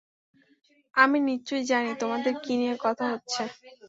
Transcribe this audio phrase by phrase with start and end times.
[0.95, 3.41] আমি নিশ্চয় জানি তোমাদের কী নিয়ে কথা হচ্ছে।